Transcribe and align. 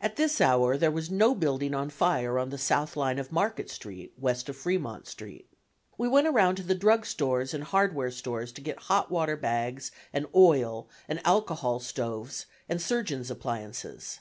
At 0.00 0.14
this 0.14 0.40
hour 0.40 0.76
there 0.76 0.92
was 0.92 1.10
no 1.10 1.34
building 1.34 1.74
on 1.74 1.90
fire 1.90 2.38
on 2.38 2.50
the 2.50 2.56
south 2.56 2.96
line 2.96 3.18
of 3.18 3.32
Market 3.32 3.68
Street 3.68 4.12
west 4.16 4.48
of 4.48 4.56
Fremont 4.56 5.08
Street. 5.08 5.48
We 5.98 6.06
went 6.06 6.28
around 6.28 6.54
to 6.58 6.62
the 6.62 6.76
drug 6.76 7.04
stores 7.04 7.52
and 7.52 7.64
hardware 7.64 8.12
stores 8.12 8.52
to 8.52 8.60
get 8.60 8.82
hot 8.86 9.10
water 9.10 9.36
bags 9.36 9.90
and 10.12 10.28
oil 10.36 10.88
and 11.08 11.20
alcohol 11.24 11.80
stoves 11.80 12.46
and 12.68 12.80
surgeons' 12.80 13.28
appliances. 13.28 14.20